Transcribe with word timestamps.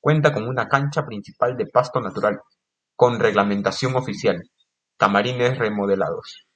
Cuenta 0.00 0.34
con 0.34 0.48
una 0.48 0.66
cancha 0.68 1.06
principal 1.06 1.56
de 1.56 1.66
pasto 1.66 2.00
natural, 2.00 2.40
con 2.96 3.20
reglamentación 3.20 3.94
oficial, 3.94 4.42
camarines 4.96 5.56
remodelados. 5.56 6.48